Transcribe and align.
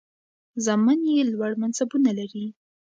زامن 0.65 0.99
یې 1.11 1.27
لوړ 1.31 1.51
منصبونه 1.61 2.11
لري. 2.19 2.45